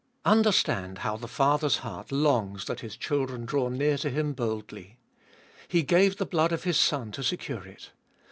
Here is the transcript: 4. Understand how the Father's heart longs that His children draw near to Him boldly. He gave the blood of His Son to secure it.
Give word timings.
4. 0.23 0.31
Understand 0.31 0.97
how 0.99 1.15
the 1.15 1.27
Father's 1.27 1.77
heart 1.85 2.11
longs 2.11 2.65
that 2.65 2.79
His 2.79 2.97
children 2.97 3.45
draw 3.45 3.69
near 3.69 3.99
to 3.99 4.09
Him 4.09 4.33
boldly. 4.33 4.97
He 5.67 5.83
gave 5.83 6.17
the 6.17 6.25
blood 6.25 6.51
of 6.51 6.63
His 6.63 6.79
Son 6.79 7.11
to 7.11 7.21
secure 7.21 7.67
it. 7.67 7.91